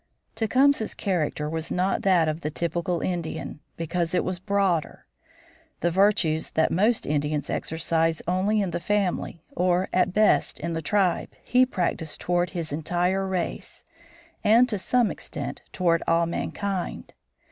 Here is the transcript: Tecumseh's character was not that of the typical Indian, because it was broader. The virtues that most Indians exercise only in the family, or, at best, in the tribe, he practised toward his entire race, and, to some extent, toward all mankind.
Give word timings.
Tecumseh's 0.33 0.95
character 0.95 1.47
was 1.47 1.69
not 1.71 2.01
that 2.01 2.27
of 2.27 2.41
the 2.41 2.49
typical 2.49 3.01
Indian, 3.01 3.59
because 3.77 4.15
it 4.15 4.23
was 4.23 4.39
broader. 4.39 5.05
The 5.81 5.91
virtues 5.91 6.49
that 6.57 6.71
most 6.71 7.05
Indians 7.05 7.51
exercise 7.51 8.19
only 8.27 8.61
in 8.61 8.71
the 8.71 8.79
family, 8.79 9.43
or, 9.55 9.89
at 9.93 10.11
best, 10.11 10.59
in 10.59 10.73
the 10.73 10.81
tribe, 10.81 11.29
he 11.43 11.67
practised 11.67 12.19
toward 12.19 12.49
his 12.49 12.73
entire 12.73 13.27
race, 13.27 13.85
and, 14.43 14.67
to 14.69 14.79
some 14.79 15.11
extent, 15.11 15.61
toward 15.71 16.01
all 16.07 16.25
mankind. 16.25 17.13